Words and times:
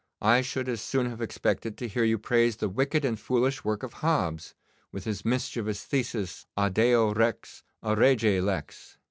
I 0.23 0.41
should 0.41 0.67
as 0.67 0.81
soon 0.81 1.05
have 1.11 1.21
expected 1.21 1.77
to 1.77 1.87
hear 1.87 2.03
you 2.03 2.17
praise 2.17 2.55
the 2.55 2.69
wicked 2.69 3.05
and 3.05 3.19
foolish 3.19 3.63
work 3.63 3.83
of 3.83 3.93
Hobbes, 4.01 4.55
with 4.91 5.03
his 5.03 5.23
mischievous 5.23 5.83
thesis, 5.83 6.47
"A 6.57 6.71
Deo 6.71 7.13
rex, 7.13 7.61
a 7.83 7.95
rege 7.95 8.41
lex." 8.41 8.97